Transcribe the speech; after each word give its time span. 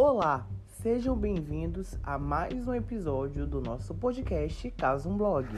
Olá, 0.00 0.46
sejam 0.80 1.16
bem-vindos 1.16 1.98
a 2.04 2.16
mais 2.16 2.68
um 2.68 2.72
episódio 2.72 3.44
do 3.44 3.60
nosso 3.60 3.92
podcast 3.92 4.70
Caso 4.70 5.08
um 5.08 5.16
Blog. 5.16 5.48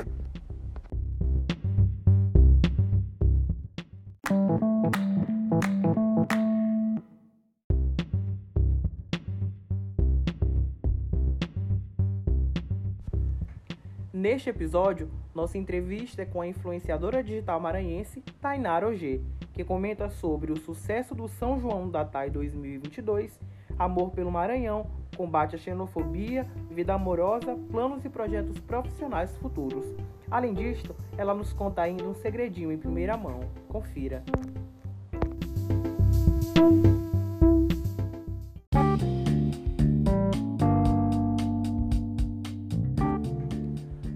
Neste 14.11 14.49
episódio, 14.49 15.11
nossa 15.35 15.59
entrevista 15.59 16.23
é 16.23 16.25
com 16.25 16.41
a 16.41 16.47
influenciadora 16.47 17.23
digital 17.23 17.61
maranhense 17.61 18.23
Tainara 18.41 18.89
Ogê, 18.89 19.21
que 19.53 19.63
comenta 19.63 20.09
sobre 20.09 20.51
o 20.51 20.57
sucesso 20.57 21.15
do 21.15 21.29
São 21.29 21.61
João 21.61 21.91
da 21.91 22.07
TAI 22.07 22.31
2022, 22.31 23.39
amor 23.81 24.11
pelo 24.11 24.31
Maranhão, 24.31 24.87
combate 25.17 25.57
à 25.57 25.59
xenofobia, 25.59 26.47
vida 26.71 26.93
amorosa, 26.93 27.57
planos 27.71 28.05
e 28.05 28.11
projetos 28.11 28.61
profissionais 28.61 29.35
futuros. 29.39 29.87
Além 30.31 30.53
disto, 30.53 30.95
ela 31.17 31.35
nos 31.35 31.53
conta 31.55 31.81
ainda 31.81 32.05
um 32.05 32.15
segredinho 32.15 32.71
em 32.71 32.77
primeira 32.77 33.17
mão. 33.17 33.41
Confira. 33.69 34.23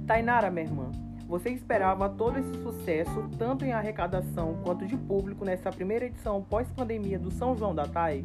Tainara, 0.07 0.51
minha 0.51 0.67
irmã, 0.67 0.93
você 1.27 1.49
esperava 1.49 2.09
todo 2.11 2.39
esse 2.39 2.63
sucesso, 2.63 3.29
tanto 3.39 3.65
em 3.65 3.73
arrecadação 3.73 4.59
quanto 4.63 4.87
de 4.87 4.97
público, 4.97 5.43
nessa 5.43 5.73
primeira 5.73 6.05
edição 6.05 6.43
pós-pandemia 6.43 7.19
do 7.19 7.31
São 7.31 7.57
João 7.57 7.75
da 7.75 7.89
TAI? 7.89 8.25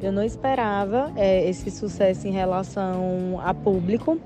Eu 0.00 0.12
não 0.12 0.22
esperava 0.22 1.10
é, 1.16 1.48
esse 1.48 1.70
sucesso 1.70 2.28
em 2.28 2.30
relação 2.30 3.40
a 3.44 3.52
público, 3.52 4.20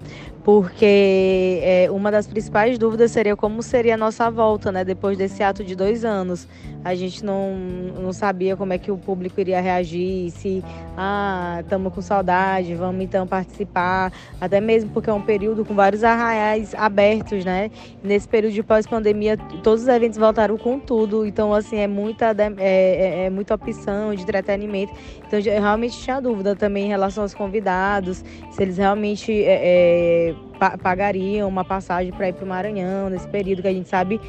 porque 0.45 1.61
é, 1.63 1.89
uma 1.91 2.11
das 2.11 2.27
principais 2.27 2.79
dúvidas 2.79 3.11
seria 3.11 3.35
como 3.35 3.63
seria 3.63 3.95
a 3.95 3.97
nossa 3.97 4.31
volta, 4.31 4.71
né, 4.71 4.85
depois 4.85 5.17
desse 5.17 5.43
ato 5.43 5.65
de 5.65 5.75
dois 5.75 6.05
anos. 6.05 6.47
A 6.85 6.95
gente 6.95 7.25
não, 7.25 7.55
não 8.01 8.13
sabia 8.13 8.57
como 8.57 8.73
é 8.73 8.79
que 8.79 8.91
o 8.91 8.99
público 8.99 9.41
iria 9.41 9.61
reagir, 9.61 10.31
se, 10.31 10.65
ah, 10.97 11.59
estamos 11.61 11.93
com 11.95 12.01
saudade, 12.01 12.75
vamos 12.75 13.03
então 13.03 13.27
participar, 13.27 14.13
até 14.41 14.61
mesmo 14.61 14.91
porque 14.91 15.09
é 15.09 15.13
um 15.13 15.23
período 15.23 15.65
com 15.65 15.75
vários 15.75 16.03
arraiais 16.03 16.75
abertos, 16.75 17.45
né? 17.45 17.71
Nesse 18.03 18.29
período 18.29 18.53
de 18.53 18.63
pós-pandemia, 18.63 19.37
todos 19.63 19.83
os 19.83 19.89
eventos 19.89 20.19
voltaram 20.19 20.57
com 20.59 20.79
tudo, 20.79 21.25
então, 21.25 21.55
assim, 21.55 21.77
é 21.77 21.87
muita, 21.87 22.35
é, 22.37 22.55
é, 22.59 23.25
é 23.27 23.31
muita 23.31 23.55
opção 23.55 24.15
de 24.15 24.23
entretenimento. 24.23 24.93
Então, 25.27 25.39
eu 25.39 25.63
realmente 25.63 25.99
tinha 25.99 26.21
dúvida 26.21 26.57
também 26.57 26.87
em 26.87 26.89
relação 26.89 27.23
aos 27.23 27.35
convidados, 27.35 28.25
se 28.51 28.63
eles 28.63 28.77
realmente 28.77 29.33
é, 29.45 30.31
é 30.31 30.35
pagariam 30.71 31.49
uma 31.49 31.65
passagem 31.65 32.13
para 32.13 32.29
ir 32.29 32.35
para 32.35 32.45
o 32.45 32.49
Maranhão 32.49 33.11
nesse 33.11 33.27
período 33.27 33.63
que 33.63 33.69
a 33.69 33.73
gente 33.73 33.89
sabe 33.89 34.21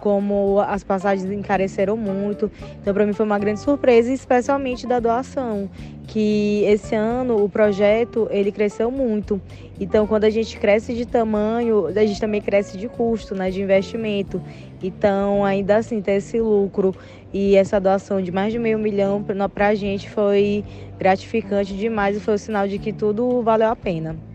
como 0.00 0.60
as 0.60 0.84
passagens 0.84 1.30
encareceram 1.30 1.96
muito. 1.96 2.50
Então, 2.80 2.92
para 2.92 3.06
mim 3.06 3.12
foi 3.12 3.24
uma 3.24 3.38
grande 3.38 3.60
surpresa, 3.60 4.12
especialmente 4.12 4.86
da 4.86 5.00
doação, 5.00 5.70
que 6.06 6.64
esse 6.64 6.94
ano 6.94 7.42
o 7.42 7.48
projeto 7.48 8.28
ele 8.30 8.52
cresceu 8.52 8.90
muito. 8.90 9.40
Então, 9.78 10.06
quando 10.06 10.24
a 10.24 10.30
gente 10.30 10.58
cresce 10.58 10.92
de 10.92 11.06
tamanho, 11.06 11.86
a 11.86 12.06
gente 12.06 12.20
também 12.20 12.42
cresce 12.42 12.76
de 12.76 12.88
custo, 12.88 13.34
né, 13.34 13.50
de 13.50 13.62
investimento. 13.62 14.42
Então, 14.82 15.44
ainda 15.44 15.76
assim, 15.76 16.02
ter 16.02 16.12
esse 16.12 16.38
lucro 16.40 16.94
e 17.32 17.56
essa 17.56 17.80
doação 17.80 18.20
de 18.20 18.30
mais 18.30 18.52
de 18.52 18.58
meio 18.58 18.78
milhão 18.78 19.24
para 19.54 19.68
a 19.68 19.74
gente 19.74 20.10
foi 20.10 20.64
gratificante 20.98 21.74
demais 21.74 22.16
e 22.16 22.20
foi 22.20 22.34
o 22.34 22.36
um 22.36 22.38
sinal 22.38 22.68
de 22.68 22.78
que 22.78 22.92
tudo 22.92 23.40
valeu 23.42 23.68
a 23.68 23.76
pena. 23.76 24.29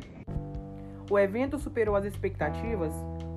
O 1.10 1.20
evento 1.20 1.60
superou 1.60 1.96
as 1.96 2.04
expectativas? 2.04 2.92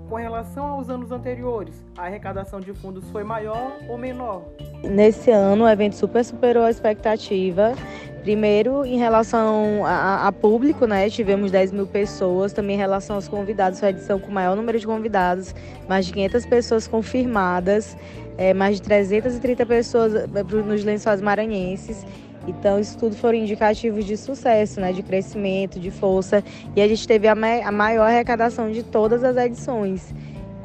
Com 0.09 0.17
relação 0.17 0.65
aos 0.65 0.89
anos 0.89 1.13
anteriores, 1.13 1.85
a 1.99 2.07
arrecadação 2.07 2.61
de 2.61 2.73
fundos 2.73 3.05
foi 3.11 3.23
maior 3.23 3.77
ou 3.87 3.99
menor? 3.99 4.43
Nesse 4.83 5.31
ano, 5.31 5.65
o 5.65 5.69
evento 5.69 5.95
super 5.95 6.25
superou 6.25 6.65
a 6.65 6.71
expectativa. 6.71 7.75
Primeiro, 8.23 8.87
em 8.87 8.97
relação 8.97 9.85
a, 9.85 10.27
a, 10.27 10.33
público, 10.33 10.87
né? 10.87 11.11
Tivemos 11.11 11.51
10 11.51 11.73
mil 11.73 11.87
pessoas. 11.87 12.55
Também 12.55 12.77
em 12.77 12.79
relação 12.79 13.17
aos 13.17 13.29
convidados, 13.29 13.81
foi 13.81 13.89
a 13.89 13.91
edição 13.91 14.19
com 14.19 14.29
o 14.29 14.33
maior 14.33 14.57
número 14.57 14.79
de 14.79 14.87
convidados, 14.87 15.55
mais 15.87 16.07
de 16.07 16.15
500 16.15 16.47
pessoas 16.47 16.89
confirmadas, 16.89 17.95
é, 18.39 18.55
mais 18.55 18.77
de 18.77 18.83
330 18.83 19.67
pessoas 19.67 20.15
é, 20.15 20.27
nos 20.43 20.85
lençóis 20.85 21.21
maranhenses. 21.21 22.07
Então, 22.49 22.81
isso 22.81 22.97
tudo 22.97 23.15
foram 23.15 23.37
indicativos 23.39 24.05
de 24.05 24.17
sucesso, 24.17 24.81
né, 24.81 24.93
de 24.93 25.03
crescimento, 25.03 25.79
de 25.79 25.91
força. 25.91 26.43
E 26.75 26.81
a 26.81 26.89
gente 26.89 27.07
teve 27.07 27.29
a, 27.29 27.33
a 27.33 27.73
maior 27.73 28.09
arrecadação 28.09 28.71
de 28.71 28.83
todas 28.83 29.23
as 29.23 29.37
edições. 29.37 30.15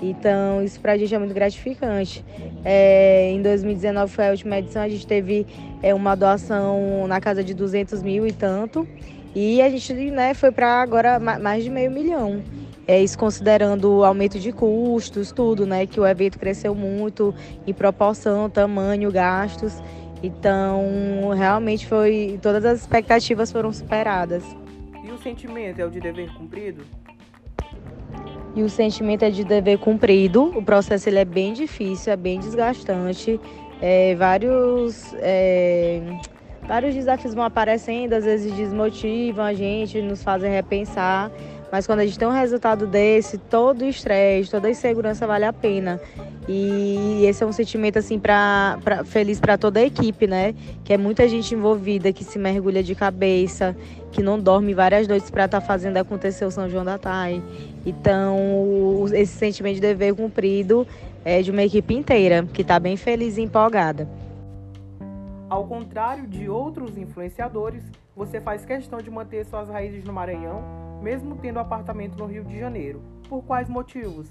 Então, 0.02 0.64
isso 0.64 0.80
para 0.80 0.94
a 0.94 0.98
gente 0.98 1.14
é 1.14 1.20
muito 1.20 1.34
gratificante. 1.34 2.24
É, 2.64 3.32
em 3.32 3.42
2019 3.42 4.12
foi 4.12 4.28
a 4.28 4.32
última 4.32 4.58
edição, 4.58 4.82
a 4.82 4.90
gente 4.90 5.08
teve 5.08 5.46
é, 5.82 5.94
uma 5.94 6.16
doação 6.16 7.06
na 7.08 7.22
casa 7.22 7.44
de 7.44 7.54
200 7.54 8.02
mil 8.02 8.26
e 8.26 8.32
tanto. 8.32 8.88
E 9.36 9.62
a 9.62 9.70
gente 9.70 9.94
né, 10.12 10.34
foi 10.34 10.52
para 10.52 10.82
agora 10.82 11.20
mais 11.20 11.64
de 11.64 11.70
meio 11.70 11.90
milhão. 11.90 12.42
É, 12.86 13.02
isso 13.02 13.18
considerando 13.18 14.00
o 14.00 14.04
aumento 14.04 14.38
de 14.38 14.52
custos, 14.52 15.32
tudo, 15.32 15.66
né? 15.66 15.88
Que 15.88 16.00
o 16.00 16.06
evento 16.06 16.38
cresceu 16.38 16.76
muito 16.76 17.34
em 17.66 17.74
proporção, 17.74 18.50
tamanho, 18.50 19.10
gastos. 19.10 19.82
Então, 20.24 21.30
realmente 21.36 21.86
foi. 21.86 22.40
Todas 22.42 22.64
as 22.64 22.80
expectativas 22.80 23.52
foram 23.52 23.74
superadas. 23.74 24.44
E 25.04 25.12
o 25.12 25.18
sentimento 25.18 25.80
é 25.80 25.86
o 25.86 25.92
de 25.92 26.00
dever 26.00 26.34
cumprido? 26.34 26.86
E 28.56 28.64
o 28.64 28.70
sentimento 28.70 29.26
é 29.26 29.30
de 29.30 29.44
dever 29.44 29.78
cumprido. 29.80 30.44
O 30.58 30.64
processo 30.64 31.10
ele 31.10 31.20
é 31.20 31.26
bem 31.26 31.52
difícil, 31.52 32.14
é 32.14 32.16
bem 32.16 32.40
desgastante. 32.40 33.38
É, 33.82 34.16
vários, 34.16 35.14
é, 35.16 36.02
vários 36.66 36.96
desafios 36.96 37.34
vão 37.34 37.44
aparecendo, 37.44 38.14
às 38.14 38.24
vezes 38.24 38.54
desmotivam 38.54 39.44
a 39.44 39.54
gente, 39.54 40.02
nos 40.02 40.24
fazem 40.24 40.50
repensar. 40.50 41.30
Mas 41.74 41.88
quando 41.88 42.02
a 42.02 42.06
gente 42.06 42.20
tem 42.20 42.28
um 42.28 42.32
resultado 42.32 42.86
desse, 42.86 43.36
todo 43.36 43.82
o 43.82 43.86
estresse, 43.86 44.52
toda 44.52 44.68
a 44.68 44.70
insegurança 44.70 45.26
vale 45.26 45.44
a 45.44 45.52
pena. 45.52 46.00
E 46.48 47.26
esse 47.26 47.44
é 47.44 47.48
um 47.48 47.52
sentimento 47.52 47.98
assim 47.98 48.20
para 48.20 48.78
feliz 49.06 49.40
para 49.40 49.58
toda 49.58 49.80
a 49.80 49.84
equipe, 49.84 50.28
né? 50.28 50.54
Que 50.84 50.94
é 50.94 51.00
muita 51.00 51.28
gente 51.28 51.56
envolvida, 51.56 52.14
que 52.14 52.24
se 52.24 52.38
mergulha 52.38 52.84
de 52.84 52.94
cabeça, 52.94 53.76
que 54.12 54.22
não 54.22 54.40
dorme 54.40 54.72
várias 54.76 55.08
noites 55.08 55.32
para 55.32 55.46
estar 55.46 55.62
tá 55.62 55.66
fazendo 55.66 55.98
acontecer 55.98 56.46
o 56.46 56.52
São 56.52 56.70
João 56.70 56.86
da 56.86 57.00
Tai. 57.00 57.42
Então, 57.84 58.38
esse 59.12 59.36
sentimento 59.36 59.74
de 59.74 59.82
dever 59.82 60.14
cumprido 60.14 60.86
é 61.26 61.42
de 61.42 61.50
uma 61.50 61.64
equipe 61.64 61.96
inteira, 61.96 62.48
que 62.54 62.62
está 62.62 62.80
bem 62.80 62.96
feliz 62.96 63.36
e 63.38 63.42
empolgada. 63.42 64.08
Ao 65.50 65.66
contrário 65.66 66.28
de 66.28 66.48
outros 66.48 67.00
influenciadores, 67.00 67.82
você 68.16 68.40
faz 68.40 68.64
questão 68.64 69.02
de 69.02 69.10
manter 69.10 69.44
suas 69.44 69.68
raízes 69.70 70.04
no 70.04 70.14
Maranhão 70.14 70.83
mesmo 71.04 71.36
tendo 71.36 71.60
apartamento 71.60 72.18
no 72.18 72.26
Rio 72.26 72.46
de 72.46 72.58
Janeiro. 72.58 73.02
Por 73.28 73.44
quais 73.44 73.68
motivos? 73.68 74.30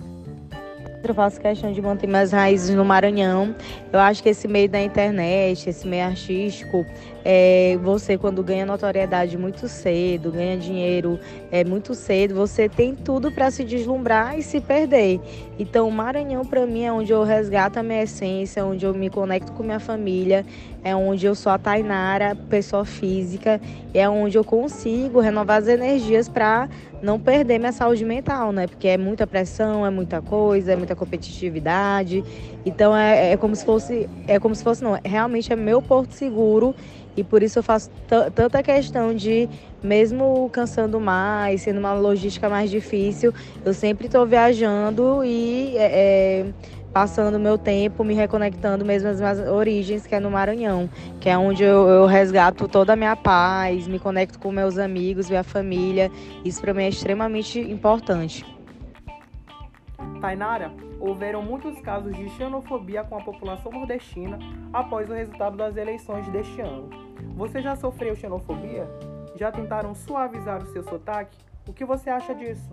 Eu 1.05 1.15
faço 1.15 1.41
questão 1.41 1.73
de 1.73 1.83
manter 1.83 2.07
minhas 2.07 2.31
raízes 2.31 2.75
no 2.77 2.85
Maranhão. 2.85 3.55
Eu 3.93 3.99
acho 3.99 4.23
que 4.23 4.29
esse 4.29 4.47
meio 4.47 4.69
da 4.69 4.81
internet, 4.81 5.69
esse 5.69 5.87
meio 5.87 6.05
artístico, 6.05 6.87
é, 7.25 7.77
você 7.83 8.17
quando 8.17 8.43
ganha 8.43 8.65
notoriedade 8.65 9.37
muito 9.37 9.69
cedo, 9.69 10.31
ganha 10.31 10.57
dinheiro 10.57 11.19
é, 11.51 11.65
muito 11.65 11.93
cedo, 11.95 12.37
você 12.37 12.69
tem 12.69 12.95
tudo 12.95 13.33
para 13.33 13.51
se 13.51 13.65
deslumbrar 13.65 14.39
e 14.39 14.43
se 14.43 14.61
perder. 14.61 15.21
Então, 15.59 15.89
o 15.89 15.93
Maranhão 15.93 16.45
para 16.45 16.65
mim 16.67 16.85
é 16.85 16.93
onde 16.93 17.13
eu 17.13 17.25
resgato 17.25 17.79
a 17.79 17.83
minha 17.83 18.05
essência, 18.05 18.65
onde 18.65 18.87
eu 18.87 18.95
me 18.95 19.11
conecto 19.11 19.53
com 19.53 19.65
minha 19.65 19.81
família, 19.81 20.47
é 20.85 20.95
onde 20.97 21.27
eu 21.27 21.35
sou 21.35 21.53
a 21.53 21.59
Tainara, 21.59 22.35
pessoa 22.35 22.85
física, 22.85 23.61
é 23.95 24.09
onde 24.09 24.37
eu 24.37 24.45
consigo 24.45 25.21
renovar 25.21 25.59
as 25.59 25.69
energias 25.69 26.29
para 26.29 26.69
não 27.03 27.19
perder 27.19 27.59
minha 27.59 27.73
saúde 27.73 28.05
mental, 28.05 28.53
né? 28.53 28.67
Porque 28.67 28.89
é 28.89 28.97
muita 28.97 29.27
pressão, 29.27 29.87
é 29.87 29.91
muita 29.91 30.21
coisa, 30.21 30.73
é 30.73 30.77
muita 30.77 30.97
competitividade. 30.97 32.25
Então 32.65 32.97
é, 32.97 33.33
é 33.33 33.37
como 33.37 33.55
se 33.55 33.65
fosse, 33.65 34.09
é 34.27 34.39
como 34.39 34.55
se 34.55 34.63
fosse 34.63 34.83
não, 34.83 34.99
realmente 35.05 35.53
é 35.53 35.57
meu 35.57 35.81
porto 35.81 36.13
seguro 36.13 36.75
e 37.17 37.23
por 37.23 37.43
isso 37.43 37.59
eu 37.59 37.63
faço 37.63 37.91
tanta 38.35 38.63
questão 38.63 39.15
de, 39.15 39.49
mesmo 39.83 40.49
cansando 40.51 40.99
mais, 40.99 41.63
sendo 41.63 41.79
uma 41.79 41.93
logística 41.93 42.49
mais 42.49 42.71
difícil, 42.71 43.35
eu 43.65 43.75
sempre 43.75 44.07
estou 44.07 44.25
viajando 44.25 45.23
e 45.23 45.77
é, 45.77 45.85
é, 45.85 46.47
passando 46.93 47.39
meu 47.39 47.57
tempo, 47.57 48.05
me 48.05 48.15
reconectando 48.15 48.85
mesmo 48.85 49.09
às 49.09 49.19
minhas 49.19 49.39
origens, 49.39 50.07
que 50.07 50.15
é 50.15 50.21
no 50.21 50.31
Maranhão, 50.31 50.89
que 51.21 51.29
é 51.29 51.37
onde 51.37 51.63
eu, 51.63 51.89
eu 51.89 52.07
resgato 52.07 52.69
toda 52.69 52.93
a 52.93 52.97
minha 52.97 53.17
paz, 53.17 53.87
me 53.87 53.99
conecto 53.99 54.39
com 54.39 54.51
meus 54.53 54.79
amigos, 54.79 55.31
minha 55.31 55.45
família. 55.45 56.11
Isso 56.45 56.61
para 56.61 56.75
mim 56.75 56.85
é 56.85 56.89
extremamente 56.89 57.59
importante. 57.59 58.45
Tainara, 60.21 60.73
houveram 61.01 61.43
muitos 61.43 61.81
casos 61.81 62.15
de 62.15 62.29
xenofobia 62.31 63.03
com 63.05 63.17
a 63.17 63.23
população 63.23 63.73
nordestina 63.73 64.39
após 64.73 65.09
o 65.11 65.13
resultado 65.13 65.57
das 65.57 65.77
eleições 65.77 66.29
deste 66.29 66.61
ano. 66.61 66.91
Você 67.37 67.61
já 67.61 67.75
sofreu 67.75 68.15
xenofobia? 68.15 68.87
já 69.43 69.51
tentaram 69.51 69.95
suavizar 69.95 70.63
o 70.63 70.67
seu 70.67 70.83
sotaque? 70.83 71.37
O 71.67 71.73
que 71.73 71.85
você 71.85 72.11
acha 72.11 72.35
disso? 72.35 72.69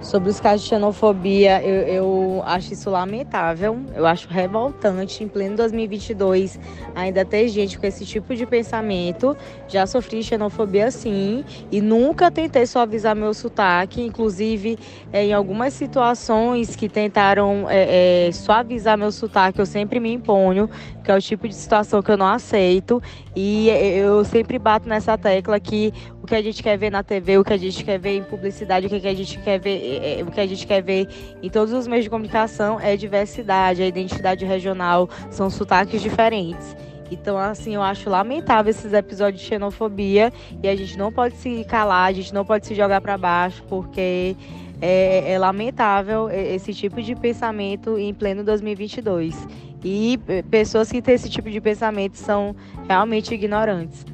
Sobre 0.00 0.30
os 0.30 0.40
casos 0.40 0.62
de 0.62 0.68
xenofobia, 0.68 1.62
eu, 1.62 1.86
eu, 1.86 2.42
acho 2.46 2.72
isso 2.72 2.88
lamentável, 2.88 3.78
eu 3.94 4.06
acho 4.06 4.28
revoltante. 4.28 5.22
Em 5.22 5.28
pleno 5.28 5.56
2022 5.56 6.58
ainda 6.94 7.22
ter 7.22 7.48
gente 7.48 7.78
com 7.78 7.86
esse 7.86 8.06
tipo 8.06 8.34
de 8.34 8.46
pensamento. 8.46 9.36
Já 9.68 9.86
sofri 9.86 10.22
xenofobia 10.22 10.90
sim. 10.90 11.44
E 11.70 11.82
nunca 11.82 12.30
tentei 12.30 12.66
suavizar 12.66 13.14
meu 13.14 13.34
sotaque, 13.34 14.00
inclusive 14.00 14.78
é, 15.12 15.26
em 15.26 15.34
algumas 15.34 15.74
situações 15.74 16.74
que 16.74 16.88
tentaram 16.88 17.66
é, 17.68 18.28
é, 18.28 18.32
suavizar 18.32 18.96
meu 18.96 19.12
sotaque, 19.12 19.58
eu 19.58 19.66
sempre 19.66 20.00
me 20.00 20.10
imponho, 20.10 20.68
que 21.04 21.10
é 21.10 21.14
o 21.14 21.20
tipo 21.20 21.46
de 21.46 21.54
situação 21.54 22.00
que 22.00 22.10
eu 22.10 22.16
não 22.16 22.26
aceito. 22.26 23.02
E 23.36 23.68
eu 23.68 24.24
sempre 24.24 24.58
bato 24.58 24.88
nessa 24.88 25.16
tecla 25.18 25.60
que 25.60 25.92
que 26.30 26.34
a 26.36 26.42
gente 26.42 26.62
quer 26.62 26.78
ver 26.78 26.90
na 26.90 27.02
TV, 27.02 27.38
o 27.38 27.44
que 27.44 27.52
a 27.52 27.56
gente 27.56 27.84
quer 27.84 27.98
ver 27.98 28.16
em 28.16 28.22
publicidade, 28.22 28.86
o 28.86 28.88
que 28.88 29.06
a 29.06 29.14
gente 29.14 29.36
quer 29.40 29.58
ver 29.58 30.00
é, 30.00 30.22
o 30.22 30.30
que 30.30 30.40
a 30.40 30.46
gente 30.46 30.64
quer 30.64 30.80
ver 30.80 31.08
em 31.42 31.50
todos 31.50 31.74
os 31.74 31.88
meios 31.88 32.04
de 32.04 32.10
comunicação 32.10 32.78
é 32.80 32.96
diversidade, 32.96 33.82
a 33.82 33.86
identidade 33.86 34.44
regional, 34.44 35.10
são 35.28 35.50
sotaques 35.50 36.00
diferentes. 36.00 36.76
Então, 37.10 37.36
assim, 37.36 37.74
eu 37.74 37.82
acho 37.82 38.08
lamentável 38.08 38.70
esses 38.70 38.92
episódios 38.92 39.42
de 39.42 39.48
xenofobia 39.48 40.32
e 40.62 40.68
a 40.68 40.76
gente 40.76 40.96
não 40.96 41.10
pode 41.10 41.34
se 41.36 41.64
calar, 41.64 42.08
a 42.08 42.12
gente 42.12 42.32
não 42.32 42.44
pode 42.44 42.64
se 42.64 42.76
jogar 42.76 43.00
para 43.00 43.18
baixo, 43.18 43.64
porque 43.68 44.36
é, 44.80 45.32
é, 45.32 45.36
lamentável 45.36 46.30
esse 46.30 46.72
tipo 46.72 47.02
de 47.02 47.16
pensamento 47.16 47.98
em 47.98 48.14
pleno 48.14 48.44
2022. 48.44 49.48
E 49.82 50.20
pessoas 50.48 50.92
que 50.92 51.02
têm 51.02 51.14
esse 51.16 51.28
tipo 51.28 51.50
de 51.50 51.60
pensamento 51.60 52.16
são 52.16 52.54
realmente 52.86 53.34
ignorantes. 53.34 54.06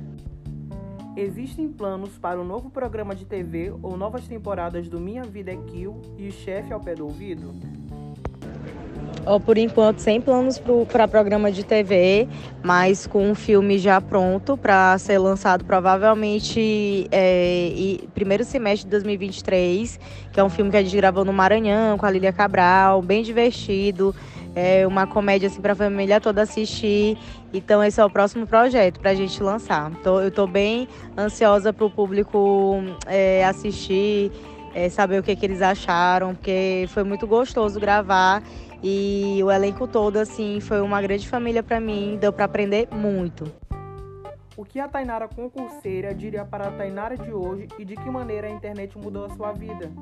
Existem 1.16 1.66
planos 1.66 2.18
para 2.18 2.38
um 2.38 2.44
novo 2.44 2.68
programa 2.68 3.14
de 3.14 3.24
TV 3.24 3.72
ou 3.82 3.96
novas 3.96 4.28
temporadas 4.28 4.86
do 4.86 5.00
Minha 5.00 5.22
Vida 5.22 5.50
é 5.50 5.56
Kill 5.56 5.98
e 6.18 6.28
o 6.28 6.32
Chefe 6.32 6.74
ao 6.74 6.78
Pé 6.78 6.94
do 6.94 7.06
Ouvido? 7.06 7.54
Oh, 9.24 9.40
por 9.40 9.56
enquanto, 9.56 10.00
sem 10.00 10.20
planos 10.20 10.60
para 10.92 11.08
programa 11.08 11.50
de 11.50 11.64
TV, 11.64 12.28
mas 12.62 13.06
com 13.06 13.30
um 13.30 13.34
filme 13.34 13.78
já 13.78 13.98
pronto 13.98 14.58
para 14.58 14.96
ser 14.98 15.16
lançado 15.16 15.64
provavelmente 15.64 17.08
é, 17.10 17.72
e, 17.74 18.08
primeiro 18.14 18.44
semestre 18.44 18.84
de 18.84 18.90
2023, 18.90 19.98
que 20.30 20.38
é 20.38 20.44
um 20.44 20.50
filme 20.50 20.70
que 20.70 20.76
a 20.76 20.82
gente 20.82 20.94
gravou 20.94 21.24
no 21.24 21.32
Maranhão 21.32 21.96
com 21.96 22.04
a 22.04 22.10
Lília 22.10 22.32
Cabral, 22.32 23.00
bem 23.00 23.22
divertido 23.22 24.14
é 24.56 24.86
uma 24.86 25.06
comédia 25.06 25.48
assim 25.48 25.60
para 25.60 25.74
a 25.74 25.76
família 25.76 26.18
toda 26.18 26.40
assistir. 26.40 27.18
Então 27.52 27.84
esse 27.84 28.00
é 28.00 28.04
o 28.04 28.08
próximo 28.08 28.46
projeto 28.46 28.98
para 28.98 29.10
a 29.10 29.14
gente 29.14 29.40
lançar. 29.42 29.94
Tô, 30.02 30.20
eu 30.20 30.28
estou 30.28 30.46
bem 30.46 30.88
ansiosa 31.16 31.74
para 31.74 31.84
o 31.84 31.90
público 31.90 32.78
é, 33.06 33.44
assistir, 33.44 34.32
é, 34.74 34.88
saber 34.88 35.20
o 35.20 35.22
que, 35.22 35.36
que 35.36 35.44
eles 35.44 35.60
acharam, 35.60 36.34
porque 36.34 36.86
foi 36.88 37.04
muito 37.04 37.26
gostoso 37.26 37.78
gravar 37.78 38.42
e 38.82 39.40
o 39.44 39.50
elenco 39.50 39.86
todo 39.86 40.16
assim 40.16 40.58
foi 40.60 40.80
uma 40.80 41.02
grande 41.02 41.28
família 41.28 41.62
para 41.62 41.78
mim, 41.78 42.16
deu 42.18 42.32
para 42.32 42.46
aprender 42.46 42.88
muito. 42.90 43.44
O 44.56 44.64
que 44.64 44.80
a 44.80 44.88
Tainara 44.88 45.28
concurseira 45.28 46.14
diria 46.14 46.42
para 46.42 46.68
a 46.68 46.70
Tainara 46.70 47.14
de 47.14 47.30
hoje 47.30 47.68
e 47.78 47.84
de 47.84 47.94
que 47.94 48.08
maneira 48.08 48.46
a 48.46 48.50
internet 48.50 48.96
mudou 48.96 49.26
a 49.26 49.28
sua 49.28 49.52
vida? 49.52 49.92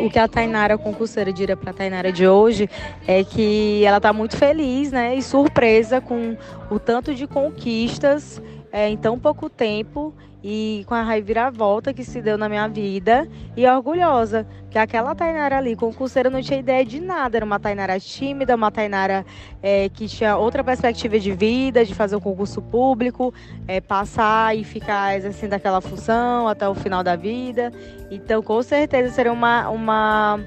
O 0.00 0.10
que 0.10 0.18
a 0.18 0.26
Tainara 0.26 0.76
concurseira 0.76 1.32
diria 1.32 1.56
para 1.56 1.70
a 1.70 1.74
Tainara 1.74 2.10
de 2.10 2.26
hoje 2.26 2.68
é 3.06 3.22
que 3.22 3.84
ela 3.84 3.98
está 3.98 4.12
muito 4.12 4.36
feliz 4.36 4.90
né, 4.90 5.14
e 5.14 5.22
surpresa 5.22 6.00
com 6.00 6.36
o 6.68 6.80
tanto 6.80 7.14
de 7.14 7.28
conquistas 7.28 8.42
é, 8.74 8.88
em 8.88 8.96
tão 8.96 9.16
pouco 9.16 9.48
tempo 9.48 10.12
e 10.42 10.84
com 10.88 10.94
a 10.94 11.02
reviravolta 11.04 11.94
que 11.94 12.02
se 12.02 12.20
deu 12.20 12.36
na 12.36 12.48
minha 12.48 12.66
vida 12.66 13.28
e 13.56 13.64
orgulhosa, 13.64 14.44
que 14.68 14.76
aquela 14.76 15.14
Tainara 15.14 15.58
ali, 15.58 15.76
concurseira, 15.76 16.28
não 16.28 16.42
tinha 16.42 16.58
ideia 16.58 16.84
de 16.84 17.00
nada, 17.00 17.38
era 17.38 17.46
uma 17.46 17.60
Tainara 17.60 18.00
tímida, 18.00 18.56
uma 18.56 18.72
Tainara 18.72 19.24
é, 19.62 19.88
que 19.88 20.08
tinha 20.08 20.36
outra 20.36 20.64
perspectiva 20.64 21.20
de 21.20 21.30
vida, 21.30 21.84
de 21.84 21.94
fazer 21.94 22.16
um 22.16 22.20
concurso 22.20 22.60
público, 22.60 23.32
é, 23.68 23.80
passar 23.80 24.56
e 24.56 24.64
ficar 24.64 25.16
exercendo 25.16 25.52
aquela 25.52 25.80
função 25.80 26.48
até 26.48 26.68
o 26.68 26.74
final 26.74 27.04
da 27.04 27.14
vida. 27.14 27.72
Então, 28.10 28.42
com 28.42 28.60
certeza, 28.60 29.14
seria 29.14 29.32
uma, 29.32 29.68
uma 29.70 30.40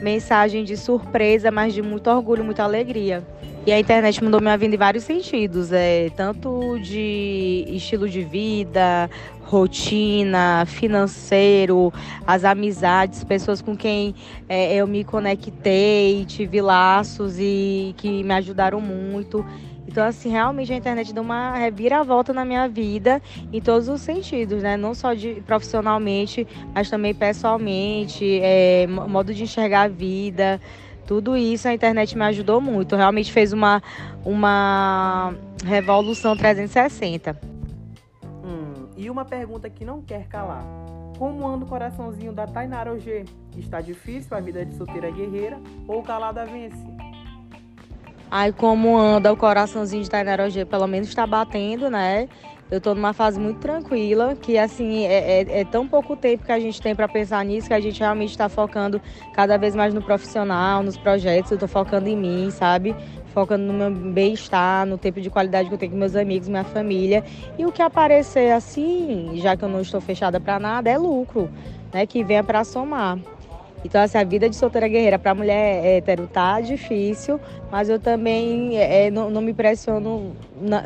mensagem 0.00 0.64
de 0.64 0.76
surpresa, 0.76 1.50
mas 1.50 1.74
de 1.74 1.82
muito 1.82 2.08
orgulho, 2.10 2.44
muita 2.44 2.62
alegria. 2.62 3.22
E 3.66 3.72
a 3.72 3.78
internet 3.78 4.24
mudou 4.24 4.40
minha 4.40 4.56
vida 4.56 4.74
em 4.74 4.78
vários 4.78 5.04
sentidos, 5.04 5.70
é, 5.70 6.08
tanto 6.16 6.78
de 6.78 7.64
estilo 7.68 8.08
de 8.08 8.22
vida, 8.22 9.10
rotina, 9.42 10.64
financeiro, 10.66 11.92
as 12.26 12.44
amizades, 12.44 13.22
pessoas 13.22 13.60
com 13.60 13.76
quem 13.76 14.14
é, 14.48 14.76
eu 14.76 14.86
me 14.86 15.04
conectei, 15.04 16.24
tive 16.24 16.62
laços 16.62 17.36
e 17.38 17.94
que 17.98 18.24
me 18.24 18.32
ajudaram 18.32 18.80
muito. 18.80 19.44
Então, 19.90 20.06
assim, 20.06 20.30
realmente 20.30 20.72
a 20.72 20.76
internet 20.76 21.12
deu 21.12 21.20
uma 21.20 21.56
reviravolta 21.56 22.32
na 22.32 22.44
minha 22.44 22.68
vida 22.68 23.20
em 23.52 23.60
todos 23.60 23.88
os 23.88 24.00
sentidos, 24.00 24.62
né? 24.62 24.76
Não 24.76 24.94
só 24.94 25.14
de 25.14 25.42
profissionalmente, 25.44 26.46
mas 26.72 26.88
também 26.88 27.12
pessoalmente, 27.12 28.38
é, 28.40 28.86
modo 28.86 29.34
de 29.34 29.42
enxergar 29.42 29.82
a 29.82 29.88
vida. 29.88 30.60
Tudo 31.08 31.36
isso 31.36 31.66
a 31.66 31.74
internet 31.74 32.16
me 32.16 32.22
ajudou 32.22 32.60
muito. 32.60 32.94
Realmente 32.94 33.32
fez 33.32 33.52
uma, 33.52 33.82
uma 34.24 35.34
revolução 35.64 36.36
360. 36.36 37.36
Hum, 38.44 38.86
e 38.96 39.10
uma 39.10 39.24
pergunta 39.24 39.68
que 39.68 39.84
não 39.84 40.02
quer 40.02 40.28
calar. 40.28 40.64
Como 41.18 41.48
anda 41.48 41.64
o 41.64 41.68
coraçãozinho 41.68 42.32
da 42.32 42.46
Tainara 42.46 42.92
OG? 42.92 43.24
Está 43.58 43.80
difícil 43.80 44.36
a 44.36 44.40
vida 44.40 44.64
de 44.64 44.76
solteira 44.76 45.10
guerreira 45.10 45.58
ou 45.88 46.00
calada 46.00 46.46
vence? 46.46 46.89
Ai, 48.32 48.52
como 48.52 48.96
anda 48.96 49.32
o 49.32 49.36
coraçãozinho 49.36 50.04
de 50.04 50.08
Tainara 50.08 50.44
OG? 50.44 50.64
Pelo 50.66 50.86
menos 50.86 51.08
está 51.08 51.26
batendo, 51.26 51.90
né? 51.90 52.28
Eu 52.70 52.78
estou 52.78 52.94
numa 52.94 53.12
fase 53.12 53.40
muito 53.40 53.58
tranquila, 53.58 54.36
que 54.36 54.56
assim, 54.56 55.04
é, 55.04 55.40
é, 55.40 55.60
é 55.62 55.64
tão 55.64 55.88
pouco 55.88 56.14
tempo 56.14 56.44
que 56.44 56.52
a 56.52 56.60
gente 56.60 56.80
tem 56.80 56.94
para 56.94 57.08
pensar 57.08 57.44
nisso, 57.44 57.66
que 57.66 57.74
a 57.74 57.80
gente 57.80 57.98
realmente 57.98 58.30
está 58.30 58.48
focando 58.48 59.02
cada 59.32 59.56
vez 59.56 59.74
mais 59.74 59.92
no 59.92 60.00
profissional, 60.00 60.80
nos 60.80 60.96
projetos, 60.96 61.50
eu 61.50 61.56
estou 61.56 61.68
focando 61.68 62.08
em 62.08 62.16
mim, 62.16 62.48
sabe? 62.52 62.94
Focando 63.34 63.64
no 63.64 63.72
meu 63.72 63.90
bem-estar, 63.90 64.86
no 64.86 64.96
tempo 64.96 65.20
de 65.20 65.28
qualidade 65.28 65.68
que 65.68 65.74
eu 65.74 65.78
tenho 65.78 65.90
com 65.90 65.98
meus 65.98 66.14
amigos, 66.14 66.48
minha 66.48 66.62
família. 66.62 67.24
E 67.58 67.66
o 67.66 67.72
que 67.72 67.82
aparecer 67.82 68.52
assim, 68.52 69.32
já 69.34 69.56
que 69.56 69.64
eu 69.64 69.68
não 69.68 69.80
estou 69.80 70.00
fechada 70.00 70.38
para 70.38 70.60
nada, 70.60 70.88
é 70.88 70.96
lucro, 70.96 71.50
né? 71.92 72.06
Que 72.06 72.22
venha 72.22 72.44
para 72.44 72.62
somar. 72.62 73.18
Então, 73.84 74.02
assim, 74.02 74.18
a 74.18 74.24
vida 74.24 74.48
de 74.48 74.56
solteira 74.56 74.88
guerreira 74.88 75.18
para 75.18 75.34
mulher 75.34 75.84
hétero 75.84 76.26
tá 76.26 76.60
difícil, 76.60 77.40
mas 77.70 77.88
eu 77.88 77.98
também 77.98 78.76
é, 78.76 79.10
não, 79.10 79.30
não, 79.30 79.40
me 79.40 79.54
pressiono, 79.54 80.36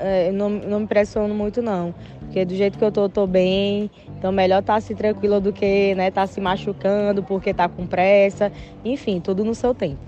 é, 0.00 0.30
não, 0.30 0.48
não 0.48 0.80
me 0.80 0.86
pressiono 0.86 1.34
muito 1.34 1.60
não. 1.60 1.94
Porque 2.20 2.44
do 2.44 2.54
jeito 2.54 2.78
que 2.78 2.84
eu 2.84 2.92
tô, 2.92 3.04
eu 3.04 3.08
tô 3.08 3.26
bem. 3.26 3.90
Então 4.18 4.30
melhor 4.30 4.60
estar 4.60 4.74
tá 4.74 4.78
assim 4.78 4.94
tranquila 4.94 5.40
do 5.40 5.52
que 5.52 5.94
né, 5.94 6.10
tá 6.10 6.26
se 6.26 6.40
machucando 6.40 7.22
porque 7.22 7.52
tá 7.52 7.68
com 7.68 7.86
pressa. 7.86 8.50
Enfim, 8.84 9.20
tudo 9.20 9.44
no 9.44 9.54
seu 9.54 9.74
tempo. 9.74 9.98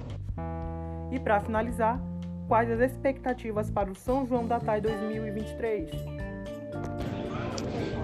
E 1.10 1.18
para 1.18 1.40
finalizar, 1.40 2.00
quais 2.46 2.70
as 2.70 2.80
expectativas 2.80 3.70
para 3.70 3.90
o 3.90 3.94
São 3.94 4.26
João 4.26 4.46
da 4.46 4.60
TAI 4.60 4.80
2023? 4.80 5.90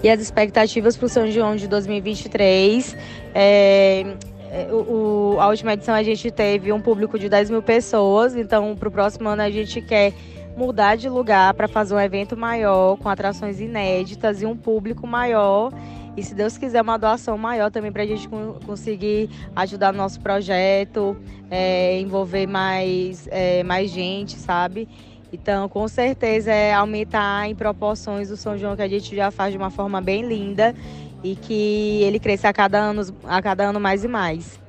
E 0.02 0.10
as 0.10 0.20
expectativas 0.20 0.96
para 0.96 1.06
o 1.06 1.08
São 1.08 1.30
João 1.30 1.54
de 1.54 1.68
2023 1.68 2.96
é, 3.34 4.16
é, 4.52 4.70
o, 4.70 5.38
a 5.40 5.48
última 5.48 5.72
edição 5.72 5.94
a 5.94 6.02
gente 6.02 6.30
teve 6.30 6.70
um 6.74 6.80
público 6.80 7.18
de 7.18 7.26
10 7.26 7.48
mil 7.48 7.62
pessoas, 7.62 8.36
então 8.36 8.76
para 8.76 8.86
o 8.86 8.92
próximo 8.92 9.26
ano 9.30 9.40
a 9.40 9.50
gente 9.50 9.80
quer 9.80 10.12
mudar 10.54 10.94
de 10.94 11.08
lugar 11.08 11.54
para 11.54 11.66
fazer 11.66 11.94
um 11.94 11.98
evento 11.98 12.36
maior, 12.36 12.98
com 12.98 13.08
atrações 13.08 13.60
inéditas 13.60 14.42
e 14.42 14.46
um 14.46 14.54
público 14.54 15.06
maior. 15.06 15.72
E 16.14 16.22
se 16.22 16.34
Deus 16.34 16.58
quiser, 16.58 16.82
uma 16.82 16.98
doação 16.98 17.38
maior 17.38 17.70
também 17.70 17.90
para 17.90 18.02
a 18.02 18.06
gente 18.06 18.28
conseguir 18.66 19.30
ajudar 19.56 19.90
no 19.90 19.96
nosso 19.96 20.20
projeto, 20.20 21.16
é, 21.50 21.98
envolver 21.98 22.46
mais, 22.46 23.26
é, 23.30 23.62
mais 23.62 23.90
gente, 23.90 24.34
sabe? 24.34 24.86
Então, 25.32 25.66
com 25.66 25.88
certeza, 25.88 26.52
é 26.52 26.74
aumentar 26.74 27.48
em 27.48 27.54
proporções 27.54 28.30
o 28.30 28.36
São 28.36 28.58
João 28.58 28.76
que 28.76 28.82
a 28.82 28.88
gente 28.88 29.16
já 29.16 29.30
faz 29.30 29.52
de 29.52 29.56
uma 29.56 29.70
forma 29.70 29.98
bem 29.98 30.26
linda 30.26 30.74
e 31.22 31.36
que 31.36 32.02
ele 32.02 32.18
cresça 32.18 32.48
a 32.48 32.52
cada 32.52 32.78
ano, 32.78 33.02
a 33.24 33.40
cada 33.40 33.68
ano 33.68 33.78
mais 33.78 34.04
e 34.04 34.08
mais. 34.08 34.60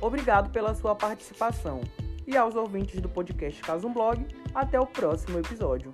Obrigado 0.00 0.50
pela 0.50 0.74
sua 0.74 0.94
participação. 0.94 1.80
E 2.26 2.36
aos 2.36 2.56
ouvintes 2.56 3.00
do 3.00 3.08
podcast 3.08 3.60
Caso 3.62 3.86
um 3.86 3.92
Blog, 3.92 4.26
até 4.54 4.78
o 4.80 4.86
próximo 4.86 5.38
episódio. 5.38 5.90